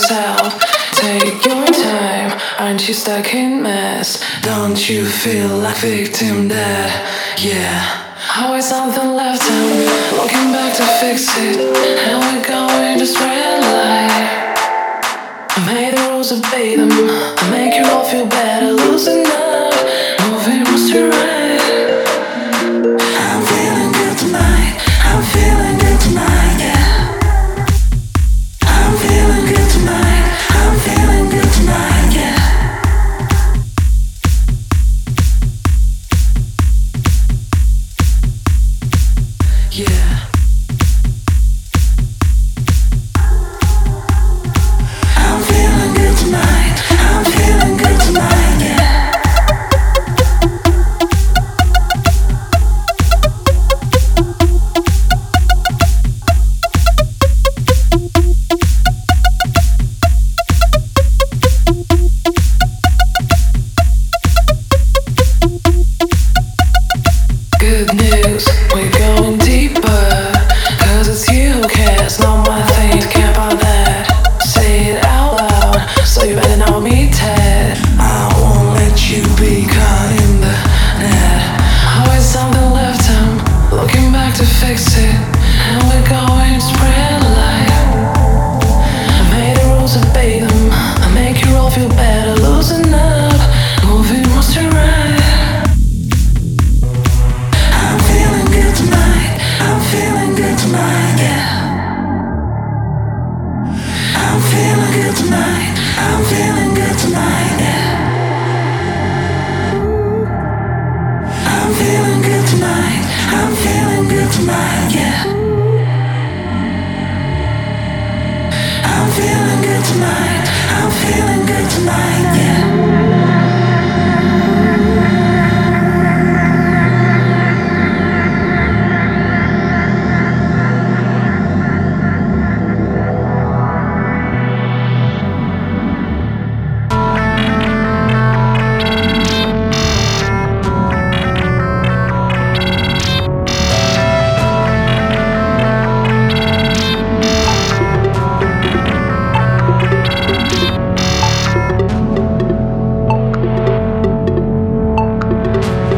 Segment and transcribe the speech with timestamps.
[0.00, 0.58] yourself.
[0.92, 4.22] Take your time, aren't you stuck in mess?
[4.42, 6.88] Don't you feel like victim there?
[7.38, 8.06] Yeah.
[8.38, 11.58] Always something left out, looking back to fix it.
[12.06, 14.56] And we're going to spread light.
[15.56, 19.74] I made the rules of them, I make you all feel better, losing up,
[20.30, 21.39] moving was to right.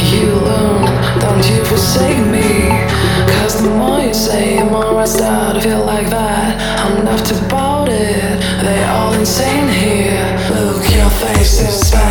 [0.00, 0.84] You alone,
[1.20, 2.68] don't you forsake me.
[3.38, 6.60] Cause the more you say, the more I start to feel like that.
[6.80, 10.38] I'm left about it, they all insane here.
[10.54, 12.07] Look, your face is bad.